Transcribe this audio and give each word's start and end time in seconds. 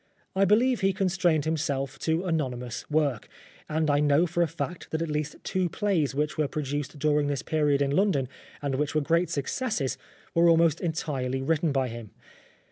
I 0.35 0.45
believe 0.45 0.81
he 0.81 0.93
constrained 0.93 1.45
himself 1.45 1.99
to 1.99 2.25
anonymous 2.25 2.89
work, 2.89 3.27
and 3.69 3.87
I 3.87 3.99
know 3.99 4.25
for 4.25 4.41
a 4.41 4.47
fact 4.47 4.89
that 4.89 5.01
at 5.03 5.11
least 5.11 5.35
two 5.43 5.69
plays 5.69 6.15
which 6.15 6.39
were 6.39 6.47
produced 6.47 6.97
during 6.97 7.27
this 7.27 7.43
period 7.43 7.83
in 7.83 7.91
London, 7.91 8.27
and 8.63 8.73
which 8.73 8.95
were 8.95 9.01
great 9.01 9.29
successes, 9.29 9.99
were 10.33 10.49
almost 10.49 10.81
entirely 10.81 11.43
written 11.43 11.71
by 11.71 11.87
him. 11.87 12.09